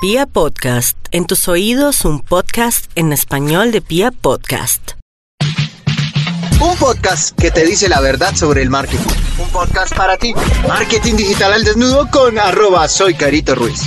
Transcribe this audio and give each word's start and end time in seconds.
Pia 0.00 0.26
Podcast, 0.26 0.96
en 1.10 1.26
tus 1.26 1.48
oídos 1.48 2.04
un 2.04 2.20
podcast 2.20 2.88
en 2.94 3.12
español 3.12 3.72
de 3.72 3.80
Pia 3.80 4.12
Podcast. 4.12 4.92
Un 6.60 6.76
podcast 6.76 7.36
que 7.36 7.50
te 7.50 7.66
dice 7.66 7.88
la 7.88 8.00
verdad 8.00 8.32
sobre 8.36 8.62
el 8.62 8.70
marketing. 8.70 9.12
Un 9.42 9.48
podcast 9.48 9.96
para 9.96 10.16
ti. 10.16 10.34
Marketing 10.68 11.16
digital 11.16 11.52
al 11.52 11.64
desnudo 11.64 12.08
con 12.12 12.38
arroba 12.38 12.86
soy 12.86 13.14
Carito 13.14 13.56
Ruiz. 13.56 13.86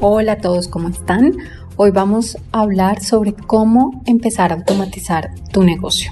Hola 0.00 0.32
a 0.32 0.40
todos, 0.40 0.66
¿cómo 0.66 0.88
están? 0.88 1.36
Hoy 1.76 1.92
vamos 1.92 2.36
a 2.50 2.62
hablar 2.62 3.04
sobre 3.04 3.32
cómo 3.32 4.02
empezar 4.06 4.50
a 4.50 4.56
automatizar 4.56 5.30
tu 5.52 5.62
negocio. 5.62 6.10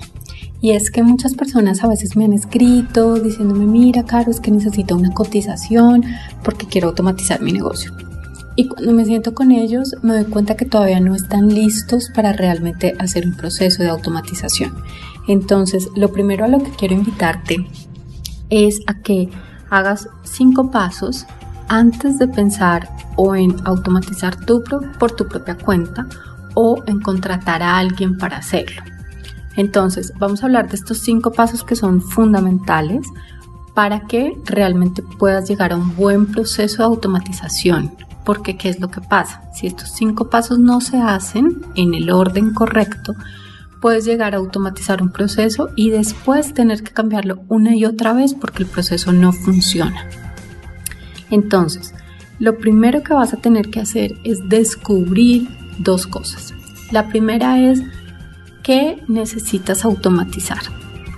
Y 0.65 0.71
es 0.71 0.91
que 0.91 1.03
muchas 1.03 1.35
personas 1.35 1.85
a 1.85 1.89
veces 1.89 2.17
me 2.17 2.25
han 2.25 2.33
escrito 2.33 3.17
diciéndome, 3.17 3.67
mira, 3.67 4.05
Caro, 4.05 4.31
es 4.31 4.41
que 4.41 4.51
necesito 4.51 4.96
una 4.96 5.13
cotización 5.13 6.03
porque 6.43 6.64
quiero 6.64 6.89
automatizar 6.89 7.43
mi 7.43 7.53
negocio. 7.53 7.93
Y 8.57 8.69
cuando 8.69 8.93
me 8.93 9.05
siento 9.05 9.35
con 9.35 9.50
ellos 9.53 9.95
me 10.00 10.14
doy 10.14 10.25
cuenta 10.25 10.57
que 10.57 10.64
todavía 10.64 11.00
no 11.00 11.14
están 11.14 11.49
listos 11.49 12.09
para 12.14 12.32
realmente 12.32 12.95
hacer 12.99 13.27
un 13.27 13.37
proceso 13.37 13.82
de 13.82 13.90
automatización. 13.90 14.75
Entonces, 15.29 15.90
lo 15.96 16.11
primero 16.13 16.46
a 16.46 16.49
lo 16.49 16.63
que 16.63 16.71
quiero 16.71 16.95
invitarte 16.95 17.57
es 18.49 18.81
a 18.87 19.03
que 19.03 19.29
hagas 19.68 20.09
cinco 20.23 20.71
pasos 20.71 21.26
antes 21.68 22.18
de 22.18 22.26
pensar 22.26 22.89
o 23.17 23.37
en 23.37 23.54
automatizar 23.67 24.43
tu, 24.46 24.65
por 24.99 25.12
tu 25.12 25.29
propia 25.29 25.59
cuenta 25.59 26.07
o 26.54 26.82
en 26.87 27.03
contratar 27.03 27.62
a 27.62 27.76
alguien 27.76 28.17
para 28.17 28.39
hacerlo. 28.39 28.93
Entonces, 29.57 30.13
vamos 30.18 30.43
a 30.43 30.46
hablar 30.46 30.68
de 30.68 30.76
estos 30.76 30.99
cinco 30.99 31.32
pasos 31.32 31.64
que 31.64 31.76
son 31.76 32.03
fundamentales 32.03 33.06
para 33.75 34.06
que 34.06 34.41
realmente 34.45 35.03
puedas 35.03 35.48
llegar 35.48 35.72
a 35.72 35.77
un 35.77 35.95
buen 35.97 36.27
proceso 36.27 36.78
de 36.78 36.84
automatización. 36.84 37.92
Porque, 38.25 38.56
¿qué 38.56 38.69
es 38.69 38.81
lo 38.81 38.91
que 38.91 39.00
pasa? 39.00 39.42
Si 39.55 39.67
estos 39.67 39.91
cinco 39.91 40.31
pasos 40.31 40.59
no 40.59 40.81
se 40.81 40.98
hacen 40.98 41.62
en 41.75 41.95
el 41.95 42.11
orden 42.11 42.55
correcto, 42.55 43.14
puedes 43.81 44.06
llegar 44.06 44.34
a 44.34 44.39
automatizar 44.39 45.03
un 45.03 45.11
proceso 45.11 45.69
y 45.77 45.91
después 45.91 46.55
tener 46.55 46.83
que 46.83 46.92
cambiarlo 46.92 47.42
una 47.48 47.77
y 47.77 47.84
otra 47.84 48.14
vez 48.14 48.33
porque 48.33 48.62
el 48.62 48.69
proceso 48.69 49.12
no 49.12 49.33
funciona. 49.33 50.09
Entonces, 51.31 51.95
lo 52.39 52.59
primero 52.59 53.03
que 53.03 53.12
vas 53.12 53.34
a 53.34 53.39
tener 53.39 53.69
que 53.70 53.81
hacer 53.81 54.14
es 54.25 54.39
descubrir 54.48 55.48
dos 55.79 56.07
cosas. 56.07 56.55
La 56.92 57.09
primera 57.09 57.61
es 57.61 57.83
¿Qué 58.65 59.03
necesitas 59.09 59.84
automatizar? 59.84 60.62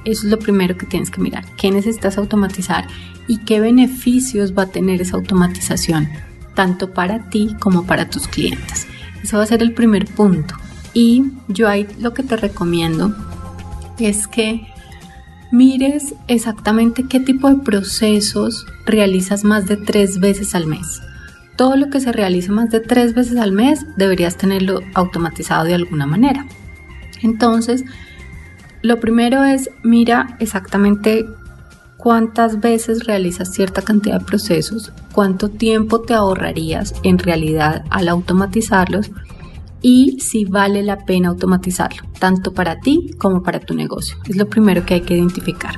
Eso 0.05 0.27
es 0.27 0.33
lo 0.33 0.39
primero 0.41 0.77
que 0.77 0.85
tienes 0.85 1.13
que 1.13 1.21
mirar. 1.21 1.45
¿Qué 1.57 1.71
necesitas 1.71 2.19
automatizar 2.19 2.89
y 3.29 3.39
qué 3.39 3.61
beneficios 3.61 4.53
va 4.53 4.65
a 4.65 4.71
tener 4.71 5.01
esa 5.01 5.17
automatización, 5.17 6.09
tanto 6.57 6.93
para 6.93 7.31
ti 7.31 7.55
como 7.61 7.87
para 7.87 8.11
tus 8.11 8.27
clientes? 8.27 8.89
Ese 9.23 9.37
va 9.37 9.45
a 9.45 9.47
ser 9.47 9.63
el 9.63 9.75
primer 9.75 10.07
punto. 10.07 10.57
Y 10.93 11.23
yo 11.47 11.69
ahí 11.69 11.87
lo 12.01 12.15
que 12.15 12.25
te 12.25 12.37
recomiendo 12.37 13.15
es 14.01 14.27
que 14.27 14.67
mires 15.53 16.15
exactamente 16.27 17.05
qué 17.09 17.21
tipo 17.21 17.49
de 17.49 17.63
procesos 17.63 18.67
realizas 18.87 19.45
más 19.45 19.67
de 19.67 19.77
tres 19.77 20.19
veces 20.19 20.57
al 20.57 20.67
mes. 20.67 21.01
Todo 21.55 21.77
lo 21.77 21.91
que 21.91 22.01
se 22.01 22.11
realice 22.11 22.51
más 22.51 22.71
de 22.71 22.81
tres 22.81 23.15
veces 23.15 23.37
al 23.39 23.53
mes 23.53 23.87
deberías 23.97 24.37
tenerlo 24.37 24.81
automatizado 24.95 25.63
de 25.63 25.75
alguna 25.75 26.07
manera. 26.07 26.45
Entonces, 27.23 27.85
lo 28.83 29.01
primero 29.01 29.45
es 29.45 29.71
mira 29.83 30.37
exactamente 30.39 31.27
cuántas 31.97 32.61
veces 32.61 33.05
realizas 33.05 33.53
cierta 33.53 33.83
cantidad 33.83 34.21
de 34.21 34.27
procesos, 34.27 34.93
cuánto 35.13 35.49
tiempo 35.49 36.03
te 36.03 36.15
ahorrarías 36.15 36.95
en 37.03 37.19
realidad 37.19 37.85
al 37.91 38.09
automatizarlos 38.09 39.11
y 39.83 40.19
si 40.21 40.45
vale 40.45 40.83
la 40.83 41.05
pena 41.05 41.29
automatizarlo, 41.31 42.03
tanto 42.19 42.53
para 42.53 42.81
ti 42.81 43.11
como 43.19 43.43
para 43.43 43.61
tu 43.61 43.75
negocio. 43.75 44.17
Es 44.29 44.37
lo 44.37 44.49
primero 44.49 44.85
que 44.85 44.95
hay 44.95 45.01
que 45.01 45.17
identificar. 45.17 45.77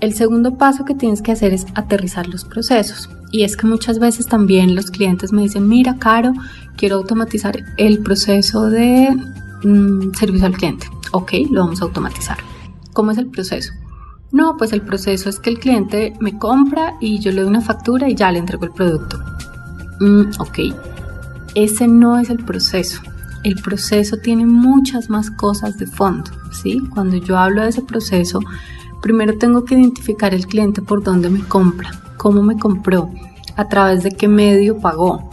El 0.00 0.14
segundo 0.14 0.56
paso 0.56 0.84
que 0.84 0.94
tienes 0.94 1.20
que 1.20 1.32
hacer 1.32 1.52
es 1.52 1.66
aterrizar 1.74 2.26
los 2.26 2.44
procesos. 2.44 3.10
Y 3.32 3.44
es 3.44 3.56
que 3.56 3.66
muchas 3.66 3.98
veces 3.98 4.26
también 4.26 4.74
los 4.74 4.90
clientes 4.90 5.32
me 5.32 5.42
dicen, 5.42 5.68
mira, 5.68 5.96
Caro, 5.98 6.32
quiero 6.76 6.96
automatizar 6.96 7.62
el 7.76 7.98
proceso 7.98 8.70
de 8.70 9.14
Mm, 9.62 10.12
servicio 10.14 10.46
al 10.46 10.56
cliente. 10.56 10.86
Ok, 11.12 11.32
lo 11.50 11.60
vamos 11.62 11.82
a 11.82 11.84
automatizar. 11.84 12.38
¿Cómo 12.92 13.10
es 13.10 13.18
el 13.18 13.26
proceso? 13.26 13.72
No, 14.32 14.56
pues 14.56 14.72
el 14.72 14.82
proceso 14.82 15.28
es 15.28 15.40
que 15.40 15.50
el 15.50 15.58
cliente 15.58 16.14
me 16.20 16.38
compra 16.38 16.96
y 17.00 17.18
yo 17.18 17.32
le 17.32 17.40
doy 17.42 17.50
una 17.50 17.60
factura 17.60 18.08
y 18.08 18.14
ya 18.14 18.30
le 18.30 18.38
entrego 18.38 18.64
el 18.64 18.72
producto. 18.72 19.18
Mm, 20.00 20.30
ok, 20.38 20.58
ese 21.54 21.88
no 21.88 22.18
es 22.18 22.30
el 22.30 22.44
proceso. 22.44 23.02
El 23.42 23.56
proceso 23.56 24.18
tiene 24.18 24.46
muchas 24.46 25.10
más 25.10 25.30
cosas 25.30 25.78
de 25.78 25.86
fondo, 25.86 26.30
¿sí? 26.52 26.80
Cuando 26.94 27.16
yo 27.16 27.36
hablo 27.38 27.62
de 27.62 27.70
ese 27.70 27.82
proceso, 27.82 28.40
primero 29.02 29.36
tengo 29.36 29.64
que 29.64 29.74
identificar 29.74 30.32
el 30.32 30.46
cliente 30.46 30.80
por 30.80 31.02
dónde 31.02 31.28
me 31.28 31.40
compra, 31.40 31.90
cómo 32.16 32.42
me 32.42 32.58
compró, 32.58 33.10
a 33.56 33.68
través 33.68 34.02
de 34.02 34.12
qué 34.12 34.28
medio 34.28 34.78
pagó, 34.78 35.28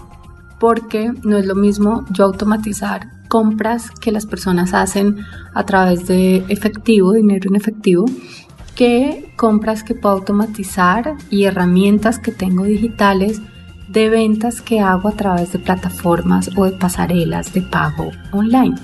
porque 0.59 1.13
no 1.23 1.37
es 1.37 1.45
lo 1.45 1.55
mismo 1.55 2.05
yo 2.11 2.25
automatizar 2.25 3.16
compras 3.27 3.91
que 3.91 4.11
las 4.11 4.25
personas 4.25 4.73
hacen 4.73 5.17
a 5.53 5.65
través 5.65 6.07
de 6.07 6.43
efectivo, 6.47 7.13
dinero 7.13 7.49
en 7.49 7.55
efectivo, 7.55 8.05
que 8.75 9.33
compras 9.35 9.83
que 9.83 9.95
puedo 9.95 10.15
automatizar 10.15 11.15
y 11.29 11.45
herramientas 11.45 12.19
que 12.19 12.31
tengo 12.31 12.65
digitales 12.65 13.41
de 13.87 14.09
ventas 14.09 14.61
que 14.61 14.79
hago 14.79 15.09
a 15.09 15.13
través 15.13 15.51
de 15.53 15.59
plataformas 15.59 16.49
o 16.55 16.65
de 16.65 16.73
pasarelas 16.73 17.53
de 17.53 17.61
pago 17.61 18.11
online. 18.31 18.75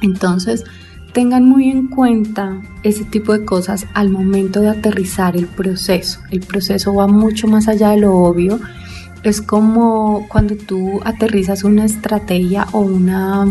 Entonces, 0.00 0.64
tengan 1.12 1.44
muy 1.44 1.70
en 1.70 1.88
cuenta 1.88 2.60
ese 2.82 3.04
tipo 3.04 3.32
de 3.32 3.44
cosas 3.44 3.86
al 3.94 4.10
momento 4.10 4.60
de 4.60 4.68
aterrizar 4.68 5.36
el 5.36 5.46
proceso. 5.46 6.20
El 6.30 6.40
proceso 6.40 6.94
va 6.94 7.06
mucho 7.06 7.46
más 7.48 7.68
allá 7.68 7.90
de 7.90 8.00
lo 8.00 8.14
obvio. 8.14 8.58
Es 9.28 9.42
como 9.42 10.26
cuando 10.28 10.56
tú 10.56 11.00
aterrizas 11.04 11.62
una 11.62 11.84
estrategia 11.84 12.66
o 12.72 12.80
una 12.80 13.46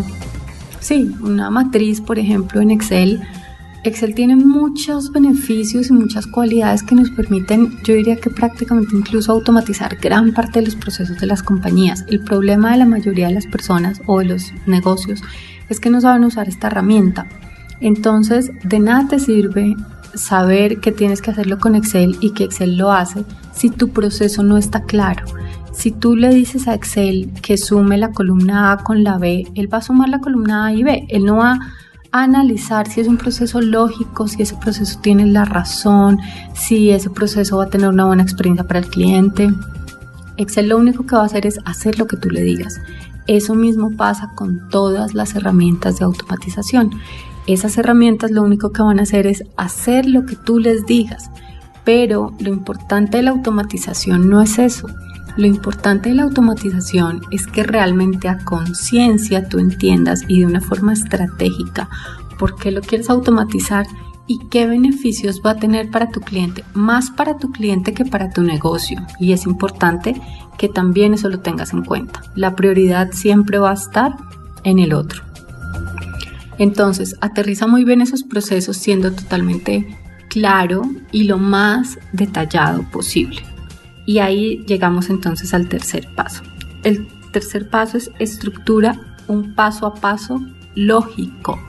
sí, 0.80 1.16
una 1.22 1.52
matriz, 1.52 2.02
por 2.02 2.18
ejemplo, 2.18 2.62
en 2.62 2.72
Excel, 2.72 3.22
Excel 3.84 4.16
tiene 4.16 4.36
muchos 4.36 5.12
beneficios 5.12 5.90
y 5.90 5.94
muchas 5.94 6.26
cualidades 6.26 6.82
que 6.82 6.96
nos 6.96 7.12
permiten, 7.12 7.78
yo 7.84 7.94
diría 7.94 8.16
que 8.16 8.30
prácticamente 8.32 8.96
incluso 8.96 9.32
automatizar 9.32 9.98
gran 9.98 10.34
parte 10.34 10.60
de 10.60 10.66
los 10.66 10.76
procesos 10.76 11.20
de 11.20 11.28
las 11.28 11.44
compañías. 11.44 12.06
El 12.08 12.22
problema 12.22 12.72
de 12.72 12.78
la 12.78 12.86
mayoría 12.86 13.28
de 13.28 13.36
las 13.36 13.46
personas 13.46 14.02
o 14.08 14.20
de 14.20 14.26
los 14.26 14.52
negocios 14.66 15.22
es 15.70 15.80
que 15.80 15.92
no 15.92 16.02
saben 16.02 16.24
usar 16.24 16.50
esta 16.50 16.68
herramienta. 16.68 17.28
Entonces, 17.82 18.52
de 18.64 18.80
nada 18.80 19.08
te 19.08 19.20
sirve 19.20 19.76
saber 20.16 20.80
que 20.80 20.92
tienes 20.92 21.22
que 21.22 21.32
hacerlo 21.32 21.60
con 21.60 21.76
Excel 21.76 22.18
y 22.20 22.32
que 22.32 22.46
Excel 22.46 22.78
lo 22.78 22.92
hace 22.92 23.24
si 23.54 23.70
tu 23.70 23.90
proceso 23.90 24.42
no 24.42 24.58
está 24.58 24.82
claro. 24.84 25.24
Si 25.78 25.92
tú 25.92 26.16
le 26.16 26.34
dices 26.34 26.68
a 26.68 26.74
Excel 26.74 27.32
que 27.44 27.56
sume 27.56 28.00
la 28.00 28.12
columna 28.12 28.72
A 28.72 28.78
con 28.78 29.04
la 29.04 29.20
B, 29.20 29.46
él 29.54 29.72
va 29.72 29.78
a 29.78 29.84
sumar 29.84 30.10
la 30.10 30.20
columna 30.20 30.66
A 30.66 30.74
y 30.74 30.82
B. 30.82 31.06
Él 31.08 31.24
no 31.24 31.38
va 31.38 31.60
a 32.12 32.24
analizar 32.24 32.88
si 32.88 33.00
es 33.00 33.08
un 33.08 33.18
proceso 33.18 33.62
lógico, 33.62 34.28
si 34.28 34.42
ese 34.42 34.56
proceso 34.56 35.00
tiene 35.02 35.28
la 35.28 35.46
razón, 35.46 36.18
si 36.56 36.90
ese 36.90 37.12
proceso 37.12 37.58
va 37.58 37.66
a 37.66 37.70
tener 37.70 37.90
una 37.90 38.06
buena 38.06 38.24
experiencia 38.24 38.66
para 38.66 38.80
el 38.80 38.88
cliente. 38.88 39.50
Excel 40.38 40.70
lo 40.70 40.80
único 40.80 41.06
que 41.06 41.16
va 41.16 41.22
a 41.22 41.26
hacer 41.26 41.46
es 41.46 41.60
hacer 41.64 42.00
lo 42.00 42.08
que 42.08 42.18
tú 42.18 42.32
le 42.32 42.42
digas. 42.42 42.82
Eso 43.28 43.54
mismo 43.54 43.92
pasa 43.96 44.32
con 44.34 44.70
todas 44.70 45.14
las 45.14 45.36
herramientas 45.36 46.00
de 46.00 46.06
automatización. 46.06 46.90
Esas 47.46 47.78
herramientas 47.78 48.32
lo 48.32 48.42
único 48.42 48.72
que 48.72 48.82
van 48.82 48.98
a 48.98 49.04
hacer 49.04 49.28
es 49.28 49.44
hacer 49.58 50.08
lo 50.08 50.26
que 50.26 50.36
tú 50.36 50.58
les 50.58 50.88
digas. 50.88 51.30
Pero 51.86 52.34
lo 52.40 52.50
importante 52.50 53.18
de 53.18 53.24
la 53.24 53.32
automatización 53.32 54.28
no 54.28 54.42
es 54.42 54.58
eso. 54.58 54.88
Lo 55.38 55.46
importante 55.46 56.10
de 56.10 56.16
la 56.16 56.24
automatización 56.24 57.22
es 57.30 57.46
que 57.46 57.62
realmente 57.62 58.28
a 58.28 58.40
conciencia 58.40 59.48
tú 59.48 59.60
entiendas 59.60 60.24
y 60.28 60.40
de 60.40 60.48
una 60.48 60.62
forma 60.62 60.94
estratégica 60.94 61.90
por 62.40 62.56
qué 62.56 62.72
lo 62.72 62.82
quieres 62.82 63.12
automatizar 63.12 63.86
y 64.26 64.40
qué 64.50 64.66
beneficios 64.66 65.42
va 65.46 65.52
a 65.52 65.58
tener 65.58 65.92
para 65.92 66.10
tu 66.10 66.22
cliente, 66.22 66.66
más 66.74 67.12
para 67.12 67.38
tu 67.38 67.52
cliente 67.52 67.94
que 67.94 68.04
para 68.04 68.32
tu 68.32 68.42
negocio. 68.42 69.00
Y 69.20 69.32
es 69.32 69.46
importante 69.46 70.20
que 70.58 70.70
también 70.70 71.14
eso 71.14 71.30
lo 71.30 71.40
tengas 71.40 71.72
en 71.72 71.84
cuenta. 71.84 72.24
La 72.36 72.56
prioridad 72.56 73.12
siempre 73.12 73.60
va 73.60 73.72
a 73.72 73.76
estar 73.76 74.16
en 74.64 74.80
el 74.80 74.94
otro. 74.94 75.22
Entonces, 76.58 77.16
aterriza 77.22 77.68
muy 77.68 77.84
bien 77.84 78.02
esos 78.02 78.24
procesos 78.24 78.78
siendo 78.78 79.12
totalmente 79.14 79.86
claro 80.30 80.82
y 81.12 81.24
lo 81.26 81.38
más 81.38 82.00
detallado 82.12 82.82
posible. 82.92 83.57
Y 84.08 84.20
ahí 84.20 84.64
llegamos 84.66 85.12
entonces 85.12 85.54
al 85.54 85.68
tercer 85.68 86.08
paso. 86.16 86.42
El 86.84 87.08
tercer 87.32 87.70
paso 87.70 87.98
es 87.98 88.10
estructura 88.18 89.00
un 89.28 89.54
paso 89.54 89.86
a 89.86 89.96
paso 89.96 90.42
lógico. 90.76 91.60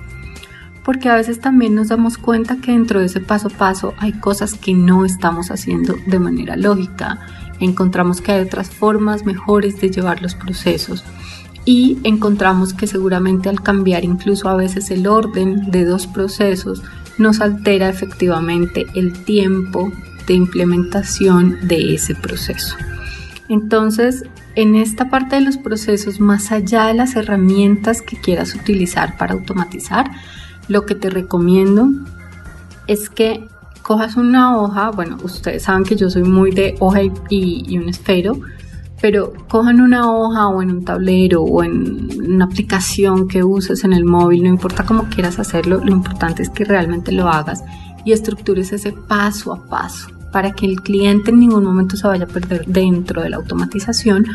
Porque 0.84 1.10
a 1.10 1.16
veces 1.16 1.40
también 1.40 1.74
nos 1.74 1.88
damos 1.88 2.16
cuenta 2.16 2.58
que 2.58 2.70
dentro 2.70 3.00
de 3.00 3.06
ese 3.06 3.20
paso 3.20 3.48
a 3.48 3.50
paso 3.50 3.92
hay 3.98 4.12
cosas 4.12 4.54
que 4.54 4.72
no 4.72 5.04
estamos 5.04 5.50
haciendo 5.50 5.96
de 6.06 6.18
manera 6.20 6.56
lógica, 6.56 7.18
encontramos 7.58 8.20
que 8.20 8.30
hay 8.30 8.40
otras 8.42 8.70
formas 8.70 9.26
mejores 9.26 9.80
de 9.80 9.90
llevar 9.90 10.22
los 10.22 10.36
procesos 10.36 11.04
y 11.64 11.98
encontramos 12.04 12.72
que 12.72 12.86
seguramente 12.86 13.48
al 13.48 13.62
cambiar 13.62 14.04
incluso 14.04 14.48
a 14.48 14.54
veces 14.54 14.92
el 14.92 15.08
orden 15.08 15.70
de 15.72 15.84
dos 15.84 16.06
procesos 16.06 16.82
nos 17.18 17.40
altera 17.40 17.88
efectivamente 17.88 18.86
el 18.94 19.12
tiempo 19.24 19.92
de 20.28 20.34
implementación 20.34 21.58
de 21.66 21.94
ese 21.94 22.14
proceso. 22.14 22.76
Entonces, 23.48 24.24
en 24.54 24.74
esta 24.74 25.08
parte 25.08 25.36
de 25.36 25.40
los 25.40 25.56
procesos, 25.56 26.20
más 26.20 26.52
allá 26.52 26.86
de 26.86 26.94
las 26.94 27.16
herramientas 27.16 28.02
que 28.02 28.20
quieras 28.20 28.54
utilizar 28.54 29.16
para 29.16 29.32
automatizar, 29.32 30.10
lo 30.68 30.84
que 30.84 30.94
te 30.94 31.10
recomiendo 31.10 31.88
es 32.86 33.08
que 33.08 33.48
cojas 33.82 34.16
una 34.16 34.58
hoja, 34.58 34.90
bueno, 34.90 35.16
ustedes 35.22 35.62
saben 35.62 35.84
que 35.84 35.96
yo 35.96 36.10
soy 36.10 36.24
muy 36.24 36.50
de 36.50 36.74
hoja 36.78 37.00
y, 37.30 37.78
un 37.78 37.88
esfero, 37.88 38.38
pero 39.00 39.32
cojan 39.48 39.80
una 39.80 40.12
hoja 40.12 40.48
o 40.48 40.60
en 40.60 40.72
un 40.72 40.84
tablero 40.84 41.42
o 41.42 41.62
en 41.62 42.08
una 42.20 42.44
aplicación 42.44 43.28
que 43.28 43.44
uses 43.44 43.84
en 43.84 43.94
el 43.94 44.04
móvil, 44.04 44.42
no 44.42 44.48
importa 44.48 44.84
cómo 44.84 45.04
quieras 45.04 45.38
hacerlo, 45.38 45.80
lo 45.82 45.92
importante 45.92 46.42
es 46.42 46.50
que 46.50 46.64
realmente 46.64 47.12
lo 47.12 47.28
hagas 47.28 47.62
y 48.04 48.12
estructures 48.12 48.72
ese 48.72 48.92
paso 48.92 49.52
a 49.52 49.68
paso 49.68 50.17
para 50.32 50.52
que 50.52 50.66
el 50.66 50.82
cliente 50.82 51.30
en 51.30 51.40
ningún 51.40 51.64
momento 51.64 51.96
se 51.96 52.06
vaya 52.06 52.24
a 52.24 52.28
perder 52.28 52.66
dentro 52.66 53.22
de 53.22 53.30
la 53.30 53.36
automatización 53.36 54.26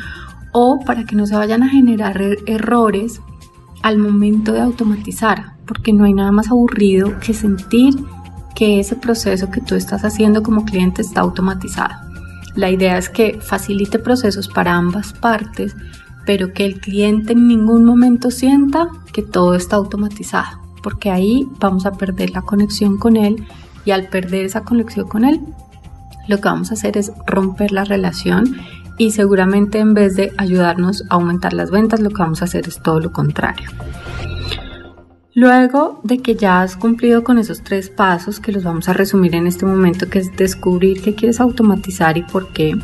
o 0.51 0.79
para 0.85 1.05
que 1.05 1.15
no 1.15 1.25
se 1.25 1.35
vayan 1.35 1.63
a 1.63 1.69
generar 1.69 2.21
er-, 2.21 2.39
errores 2.45 3.21
al 3.81 3.97
momento 3.97 4.53
de 4.53 4.61
automatizar, 4.61 5.53
porque 5.65 5.91
no 5.93 6.05
hay 6.05 6.13
nada 6.13 6.31
más 6.31 6.49
aburrido 6.49 7.19
que 7.19 7.33
sentir 7.33 7.95
que 8.55 8.79
ese 8.79 8.95
proceso 8.95 9.49
que 9.49 9.61
tú 9.61 9.75
estás 9.75 10.05
haciendo 10.05 10.41
como 10.41 10.63
cliente 10.63 11.01
está 11.01 11.21
automatizado. 11.21 11.93
La 12.55 12.69
idea 12.69 12.97
es 12.97 13.09
que 13.09 13.39
facilite 13.41 13.99
procesos 13.99 14.47
para 14.47 14.75
ambas 14.75 15.11
partes, 15.13 15.75
pero 16.25 16.53
que 16.53 16.65
el 16.65 16.79
cliente 16.79 17.33
en 17.33 17.47
ningún 17.47 17.83
momento 17.83 18.31
sienta 18.31 18.87
que 19.11 19.23
todo 19.23 19.55
está 19.55 19.75
automatizado, 19.75 20.59
porque 20.81 21.09
ahí 21.09 21.47
vamos 21.59 21.85
a 21.85 21.93
perder 21.93 22.29
la 22.29 22.43
conexión 22.43 22.97
con 22.97 23.17
él 23.17 23.45
y 23.85 23.91
al 23.91 24.07
perder 24.07 24.45
esa 24.45 24.63
conexión 24.63 25.07
con 25.07 25.25
él 25.25 25.41
lo 26.27 26.37
que 26.37 26.49
vamos 26.49 26.71
a 26.71 26.75
hacer 26.75 26.97
es 26.97 27.11
romper 27.25 27.71
la 27.71 27.83
relación 27.83 28.57
y 28.97 29.11
seguramente 29.11 29.79
en 29.79 29.93
vez 29.93 30.15
de 30.15 30.33
ayudarnos 30.37 31.03
a 31.09 31.15
aumentar 31.15 31.53
las 31.53 31.71
ventas, 31.71 31.99
lo 31.99 32.09
que 32.09 32.21
vamos 32.21 32.41
a 32.41 32.45
hacer 32.45 32.67
es 32.67 32.81
todo 32.81 32.99
lo 32.99 33.11
contrario. 33.11 33.69
Luego 35.35 35.99
de 36.03 36.19
que 36.19 36.35
ya 36.35 36.61
has 36.61 36.77
cumplido 36.77 37.23
con 37.23 37.39
esos 37.39 37.63
tres 37.63 37.89
pasos 37.89 38.39
que 38.39 38.51
los 38.51 38.63
vamos 38.63 38.87
a 38.87 38.93
resumir 38.93 39.33
en 39.33 39.47
este 39.47 39.65
momento, 39.65 40.07
que 40.07 40.19
es 40.19 40.35
descubrir 40.35 41.01
qué 41.01 41.15
quieres 41.15 41.39
automatizar 41.39 42.17
y 42.19 42.23
por 42.23 42.53
qué, 42.53 42.77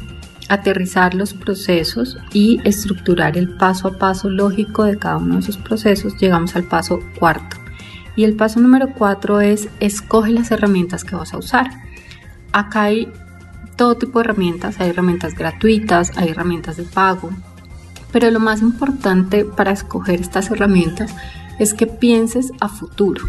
aterrizar 0.50 1.14
los 1.14 1.36
procesos 1.36 2.18
y 2.34 2.60
estructurar 2.64 3.38
el 3.38 3.56
paso 3.56 3.90
a 3.90 4.00
paso 4.00 4.32
lógico 4.32 4.84
de 4.84 4.98
cada 4.98 5.18
uno 5.18 5.36
de 5.36 5.42
esos 5.42 5.58
procesos, 5.58 6.18
llegamos 6.18 6.56
al 6.56 6.64
paso 6.64 7.02
cuarto. 7.20 7.58
Y 8.16 8.24
el 8.24 8.36
paso 8.36 8.60
número 8.60 8.94
cuatro 8.96 9.42
es 9.42 9.70
escoge 9.80 10.32
las 10.32 10.50
herramientas 10.50 11.04
que 11.04 11.16
vas 11.16 11.34
a 11.36 11.38
usar. 11.38 11.70
Acá 12.52 12.84
hay 12.84 13.14
todo 13.80 13.96
tipo 13.96 14.20
de 14.20 14.26
herramientas, 14.26 14.82
hay 14.82 14.90
herramientas 14.90 15.36
gratuitas, 15.36 16.12
hay 16.18 16.32
herramientas 16.32 16.76
de 16.76 16.84
pago, 16.84 17.30
pero 18.12 18.30
lo 18.30 18.42
más 18.42 18.62
importante 18.62 19.46
para 19.46 19.72
escoger 19.72 20.20
estas 20.20 20.52
herramientas 20.52 21.16
es 21.60 21.74
que 21.74 21.88
pienses 21.88 22.52
a 22.60 22.68
futuro, 22.68 23.24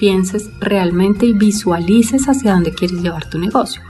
pienses 0.00 0.50
realmente 0.58 1.26
y 1.26 1.32
visualices 1.32 2.28
hacia 2.28 2.54
dónde 2.54 2.74
quieres 2.74 3.02
llevar 3.02 3.30
tu 3.30 3.38
negocio, 3.38 3.82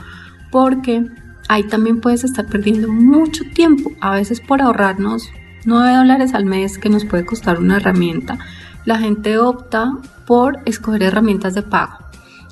porque 0.53 1.07
ahí 1.49 1.63
también 1.63 2.03
puedes 2.03 2.23
estar 2.23 2.47
perdiendo 2.49 2.89
mucho 2.89 3.43
tiempo, 3.55 3.91
a 4.03 4.11
veces 4.11 4.43
por 4.43 4.61
ahorrarnos 4.61 5.31
9 5.65 5.97
dólares 5.97 6.35
al 6.35 6.45
mes 6.45 6.77
que 6.77 6.91
nos 6.91 7.07
puede 7.07 7.25
costar 7.25 7.59
una 7.59 7.79
herramienta, 7.79 8.39
la 8.85 8.99
gente 8.99 9.39
opta 9.39 9.91
por 10.27 10.59
escoger 10.67 11.05
herramientas 11.05 11.55
de 11.55 11.63
pago 11.63 12.05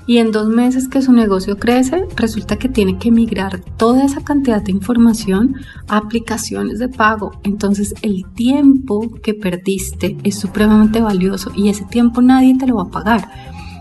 y 0.06 0.18
en 0.18 0.32
dos 0.32 0.48
meses 0.48 0.88
que 0.88 1.02
su 1.02 1.12
negocio 1.12 1.58
crece, 1.58 2.06
resulta 2.16 2.56
que 2.56 2.68
tiene 2.68 2.98
que 2.98 3.10
migrar 3.10 3.60
toda 3.76 4.04
esa 4.04 4.22
cantidad 4.22 4.60
de 4.60 4.72
información 4.72 5.56
a 5.88 5.98
aplicaciones 5.98 6.78
de 6.78 6.88
pago. 6.88 7.40
Entonces 7.44 7.94
el 8.02 8.24
tiempo 8.34 9.12
que 9.22 9.34
perdiste 9.34 10.16
es 10.24 10.38
supremamente 10.38 11.00
valioso 11.00 11.52
y 11.54 11.68
ese 11.68 11.84
tiempo 11.84 12.20
nadie 12.20 12.56
te 12.58 12.66
lo 12.66 12.76
va 12.76 12.84
a 12.84 12.90
pagar. 12.90 13.28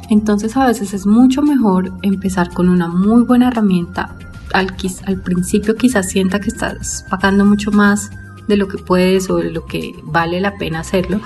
Entonces 0.10 0.56
a 0.58 0.68
veces 0.68 0.94
es 0.94 1.06
mucho 1.06 1.42
mejor 1.42 1.94
empezar 2.04 2.54
con 2.54 2.70
una 2.70 2.88
muy 2.88 3.24
buena 3.24 3.48
herramienta. 3.48 4.18
Al, 4.54 4.68
principio 5.24 5.76
quizás 5.76 6.10
sienta 6.10 6.42
que 6.42 6.50
estás 6.50 7.06
pagando 7.10 7.46
mucho 7.46 7.72
más 7.72 8.12
de 8.48 8.58
lo 8.58 8.68
que 8.68 8.78
puedes 8.78 9.30
o 9.30 9.38
de 9.38 9.50
lo 9.50 9.66
que 9.66 9.96
vale 10.04 10.42
la 10.42 10.58
pena 10.58 10.82
hacerlo 10.82 11.22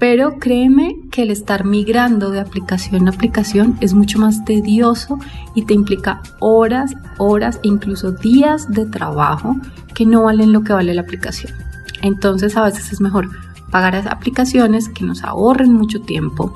pero 0.00 0.38
créeme 0.38 0.96
que 1.12 1.22
el 1.22 1.30
estar 1.30 1.66
migrando 1.66 2.30
de 2.30 2.40
aplicación 2.40 3.06
a 3.06 3.10
aplicación 3.10 3.76
es 3.82 3.92
mucho 3.92 4.18
más 4.18 4.46
tedioso 4.46 5.18
y 5.54 5.66
te 5.66 5.74
implica 5.74 6.22
horas, 6.40 6.94
horas 7.18 7.60
e 7.62 7.68
incluso 7.68 8.10
días 8.10 8.70
de 8.70 8.86
trabajo 8.86 9.58
que 9.94 10.06
no 10.06 10.22
valen 10.22 10.54
lo 10.54 10.64
que 10.64 10.72
vale 10.72 10.94
la 10.94 11.02
aplicación. 11.02 11.52
Entonces 12.00 12.56
a 12.56 12.64
veces 12.64 12.94
es 12.94 13.02
mejor 13.02 13.28
pagar 13.70 13.94
a 13.94 14.10
aplicaciones 14.10 14.88
que 14.88 15.04
nos 15.04 15.22
ahorren 15.22 15.74
mucho 15.74 16.00
tiempo, 16.00 16.54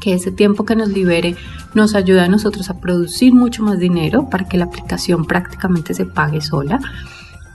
que 0.00 0.14
ese 0.14 0.32
tiempo 0.32 0.64
que 0.64 0.74
nos 0.74 0.88
libere 0.88 1.36
nos 1.74 1.94
ayude 1.94 2.22
a 2.22 2.28
nosotros 2.28 2.68
a 2.68 2.80
producir 2.80 3.32
mucho 3.32 3.62
más 3.62 3.78
dinero 3.78 4.28
para 4.28 4.48
que 4.48 4.58
la 4.58 4.64
aplicación 4.64 5.24
prácticamente 5.24 5.94
se 5.94 6.04
pague 6.04 6.40
sola 6.40 6.80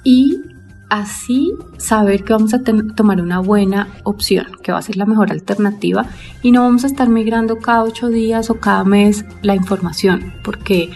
y 0.06 0.42
así 0.90 1.54
saber 1.78 2.24
que 2.24 2.34
vamos 2.34 2.54
a 2.54 2.64
tomar 2.64 3.22
una 3.22 3.40
buena 3.40 3.88
opción, 4.04 4.48
que 4.64 4.72
va 4.72 4.80
a 4.80 4.82
ser 4.82 4.98
la 4.98 5.06
mejor 5.06 5.32
alternativa 5.32 6.06
y 6.42 6.52
no 6.52 6.62
vamos 6.62 6.84
a 6.84 6.88
estar 6.88 7.10
migrando 7.10 7.60
cada 7.60 7.84
ocho 7.84 8.10
días 8.10 8.50
o 8.50 8.60
cada 8.60 8.84
mes 8.84 9.26
la 9.42 9.56
información 9.56 10.34
porque 10.44 10.92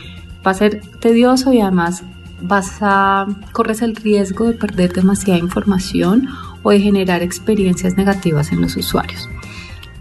va 0.46 0.52
a 0.52 0.56
ser 0.56 0.82
tedioso 1.00 1.54
y 1.54 1.62
además 1.62 2.04
vas 2.42 2.78
a 2.82 3.28
corres 3.52 3.82
el 3.82 3.96
riesgo 3.96 4.46
de 4.46 4.54
perder 4.54 4.94
demasiada 4.94 5.40
información 5.40 6.28
o 6.64 6.72
de 6.72 6.80
generar 6.80 7.22
experiencias 7.22 7.98
negativas 7.98 8.52
en 8.52 8.62
los 8.62 8.76
usuarios. 8.76 9.30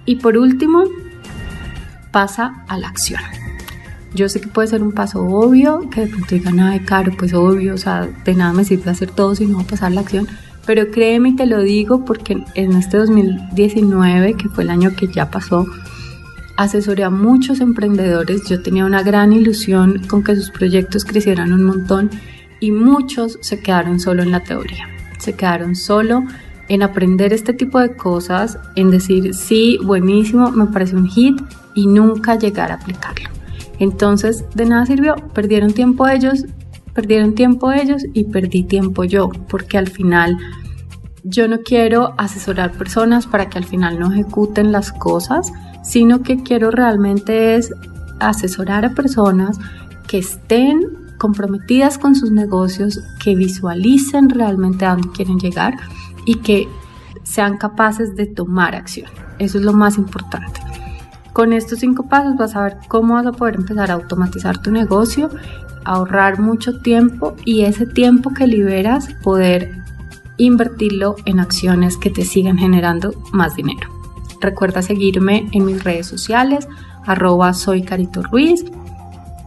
Y 0.07 0.17
por 0.17 0.39
último, 0.39 0.85
pasa 2.11 2.65
a 2.69 2.79
la 2.79 2.89
acción. 2.89 3.21
Yo 4.15 4.29
sé 4.29 4.41
que 4.41 4.49
puede 4.49 4.69
ser 4.69 4.83
un 4.83 4.93
paso 4.93 5.23
obvio, 5.25 5.89
que 5.91 6.03
de 6.03 6.07
pronto 6.09 6.35
digan, 6.35 6.61
ay, 6.61 6.81
caro, 6.81 7.13
pues 7.17 7.33
obvio, 7.33 7.75
o 7.75 7.79
sea, 7.79 8.09
de 8.25 8.35
nada 8.35 8.53
me 8.53 8.65
sirve 8.65 8.91
hacer 8.91 9.11
todo 9.11 9.35
si 9.35 9.47
no 9.47 9.63
pasar 9.65 9.93
la 9.93 10.01
acción. 10.01 10.27
Pero 10.67 10.91
créeme 10.91 11.31
y 11.31 11.37
te 11.37 11.47
lo 11.47 11.61
digo 11.61 12.05
porque 12.05 12.45
en 12.55 12.73
este 12.73 12.99
2019, 12.99 14.35
que 14.35 14.49
fue 14.49 14.65
el 14.65 14.71
año 14.71 14.95
que 14.97 15.09
ya 15.09 15.31
pasó, 15.31 15.67
asesoré 16.57 17.05
a 17.05 17.11
muchos 17.11 17.61
emprendedores. 17.61 18.47
Yo 18.49 18.63
tenía 18.63 18.85
una 18.85 19.03
gran 19.03 19.33
ilusión 19.33 20.03
con 20.09 20.23
que 20.23 20.37
sus 20.37 20.51
proyectos 20.51 21.05
crecieran 21.05 21.53
un 21.53 21.65
montón 21.65 22.11
y 22.61 22.71
muchos 22.73 23.39
se 23.41 23.61
quedaron 23.61 23.99
solo 23.99 24.23
en 24.23 24.31
la 24.31 24.45
teoría. 24.45 24.87
Se 25.19 25.35
quedaron 25.35 25.75
solo 25.75 26.25
en 26.69 26.83
aprender 26.83 27.33
este 27.33 27.53
tipo 27.53 27.81
de 27.81 27.97
cosas, 27.97 28.59
en 28.77 28.91
decir, 28.91 29.35
sí, 29.35 29.79
buenísimo, 29.83 30.51
me 30.51 30.67
parece 30.67 30.97
un 30.97 31.09
hit 31.09 31.41
y 31.75 31.87
nunca 31.87 32.39
llegar 32.39 32.71
a 32.71 32.75
aplicarlo. 32.75 33.40
Entonces, 33.81 34.45
de 34.55 34.67
nada 34.67 34.87
sirvió, 34.87 35.17
perdieron 35.35 35.73
tiempo 35.73 36.07
ellos, 36.07 36.45
perdieron 36.95 37.35
tiempo 37.35 37.73
ellos 37.73 38.05
y 38.13 38.25
perdí 38.25 38.63
tiempo 38.63 39.05
yo, 39.05 39.31
porque 39.49 39.79
al 39.79 39.89
final 39.89 40.37
yo 41.25 41.49
no 41.49 41.61
quiero 41.61 42.15
asesorar 42.19 42.73
personas 42.73 43.27
para 43.27 43.49
que 43.49 43.59
al 43.59 43.65
final 43.65 43.99
no 43.99 44.13
ejecuten 44.13 44.71
las 44.71 44.93
cosas, 44.93 45.51
sino 45.83 46.23
que 46.23 46.43
quiero 46.43 46.71
realmente 46.71 47.57
es 47.57 47.73
asesorar 48.21 48.85
a 48.85 48.95
personas 48.95 49.59
que 50.07 50.19
estén 50.19 50.83
comprometidas 51.19 51.97
con 51.97 52.15
sus 52.15 52.31
negocios, 52.31 53.01
que 53.23 53.35
visualicen 53.35 54.29
realmente 54.29 54.85
a 54.85 54.93
dónde 54.93 55.11
quieren 55.11 55.39
llegar 55.39 55.75
y 56.27 56.37
que 56.37 56.69
sean 57.23 57.57
capaces 57.57 58.15
de 58.15 58.27
tomar 58.27 58.75
acción. 58.75 59.11
Eso 59.39 59.59
es 59.59 59.65
lo 59.65 59.73
más 59.73 59.97
importante. 59.97 60.61
Con 61.33 61.53
estos 61.53 61.79
cinco 61.79 62.05
pasos 62.05 62.37
vas 62.37 62.57
a 62.57 62.65
ver 62.65 62.77
cómo 62.89 63.15
vas 63.15 63.27
a 63.27 63.33
poder 63.33 63.57
empezar 63.57 63.91
a 63.91 63.95
automatizar 63.95 64.59
tu 64.59 64.71
negocio, 64.71 65.31
ahorrar 65.85 66.41
mucho 66.41 66.81
tiempo 66.81 67.37
y 67.45 67.63
ese 67.63 67.87
tiempo 67.87 68.33
que 68.35 68.47
liberas 68.47 69.09
poder 69.23 69.81
invertirlo 70.37 71.17
en 71.27 71.39
acciones 71.39 71.97
que 71.97 72.11
te 72.11 72.25
sigan 72.25 72.59
generando 72.59 73.13
más 73.33 73.57
dinero. 73.57 73.89
Recuerda 74.41 74.83
seguirme 74.83 75.49
en 75.53 75.67
mis 75.67 75.85
redes 75.85 76.07
sociales, 76.07 76.67
arroba 77.07 77.53
soy 77.53 77.83
Carito 77.83 78.23
Ruiz. 78.23 78.65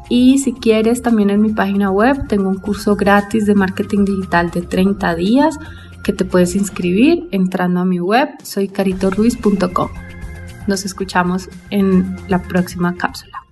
Y 0.09 0.37
si 0.37 0.53
quieres, 0.53 1.01
también 1.01 1.31
en 1.31 1.41
mi 1.41 1.49
página 1.49 1.89
web 1.89 2.27
tengo 2.27 2.49
un 2.49 2.59
curso 2.59 2.95
gratis 2.95 3.45
de 3.45 3.55
marketing 3.55 4.05
digital 4.05 4.51
de 4.51 4.61
30 4.61 5.15
días 5.15 5.57
que 6.03 6.13
te 6.13 6.25
puedes 6.25 6.55
inscribir 6.55 7.27
entrando 7.31 7.79
a 7.79 7.85
mi 7.85 7.99
web 7.99 8.29
soycaritoruiz.com. 8.43 10.02
Nos 10.67 10.85
escuchamos 10.85 11.49
en 11.69 12.15
la 12.27 12.41
próxima 12.41 12.95
cápsula. 12.95 13.42